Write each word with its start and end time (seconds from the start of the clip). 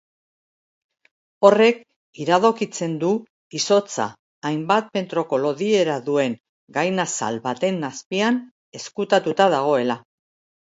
Horrek 1.49 1.81
iradokitzen 2.23 2.95
du 3.03 3.11
izotza 3.59 4.07
hainbat 4.51 4.89
metroko 4.99 5.39
lodiera 5.43 5.99
duen 6.09 6.39
gainazal 6.79 7.39
baten 7.45 7.79
azpian 7.93 8.41
ezkutatuta 8.83 9.49
dagoela. 9.57 9.99